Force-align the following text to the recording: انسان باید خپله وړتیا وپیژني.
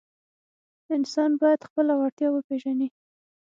انسان 0.95 1.31
باید 1.41 1.67
خپله 1.67 1.93
وړتیا 1.99 2.29
وپیژني. 2.31 2.87